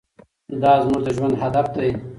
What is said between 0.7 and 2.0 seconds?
زموږ د ژوند هدف دی.